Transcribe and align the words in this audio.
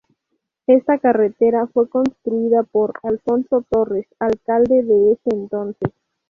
Esta 0.65 0.97
carretera 0.97 1.67
fue 1.67 1.87
construida 1.87 2.63
por 2.63 2.91
Alfonso 3.03 3.63
Torres, 3.69 4.07
alcalde 4.17 4.81
de 4.81 5.11
ese 5.11 5.29
entonces. 5.31 5.91